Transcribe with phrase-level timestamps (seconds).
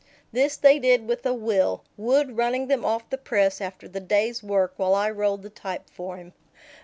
[0.31, 4.41] This they did with a will, Wood running them off the press after the day's
[4.41, 6.33] work while I rolled the type for him.